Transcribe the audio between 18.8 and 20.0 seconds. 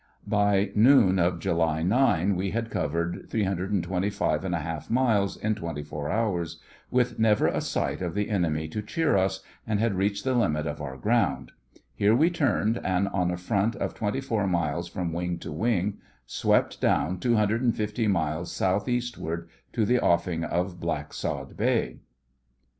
eastward to the